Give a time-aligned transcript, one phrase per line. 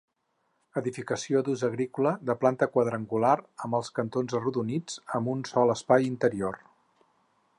[0.79, 3.35] Edificació d'ús agrícola de planta quadrangular,
[3.67, 6.61] amb els cantons arrodonits, amb un sol espai interior.